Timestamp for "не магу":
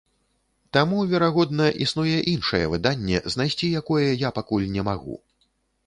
4.77-5.15